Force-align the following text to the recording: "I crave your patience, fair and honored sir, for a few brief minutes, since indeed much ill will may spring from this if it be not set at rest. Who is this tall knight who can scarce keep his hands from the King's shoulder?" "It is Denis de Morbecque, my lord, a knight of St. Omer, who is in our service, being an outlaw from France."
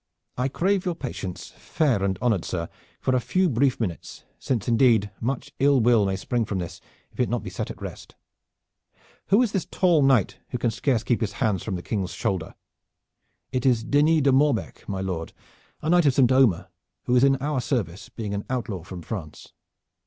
"I 0.35 0.47
crave 0.47 0.83
your 0.83 0.95
patience, 0.95 1.49
fair 1.55 2.01
and 2.03 2.17
honored 2.23 2.43
sir, 2.43 2.69
for 2.99 3.15
a 3.15 3.19
few 3.19 3.47
brief 3.47 3.79
minutes, 3.79 4.23
since 4.39 4.67
indeed 4.67 5.11
much 5.21 5.51
ill 5.59 5.79
will 5.79 6.07
may 6.07 6.15
spring 6.15 6.43
from 6.43 6.57
this 6.57 6.81
if 7.11 7.19
it 7.19 7.27
be 7.27 7.29
not 7.29 7.47
set 7.51 7.69
at 7.69 7.79
rest. 7.79 8.15
Who 9.27 9.43
is 9.43 9.51
this 9.51 9.67
tall 9.69 10.01
knight 10.01 10.39
who 10.49 10.57
can 10.57 10.71
scarce 10.71 11.03
keep 11.03 11.21
his 11.21 11.33
hands 11.33 11.61
from 11.61 11.75
the 11.75 11.83
King's 11.83 12.13
shoulder?" 12.13 12.55
"It 13.51 13.63
is 13.63 13.83
Denis 13.83 14.23
de 14.23 14.31
Morbecque, 14.31 14.89
my 14.89 15.01
lord, 15.01 15.33
a 15.83 15.89
knight 15.91 16.07
of 16.07 16.15
St. 16.15 16.31
Omer, 16.31 16.69
who 17.03 17.15
is 17.15 17.23
in 17.23 17.35
our 17.35 17.61
service, 17.61 18.09
being 18.09 18.33
an 18.33 18.43
outlaw 18.49 18.81
from 18.81 19.03
France." 19.03 19.53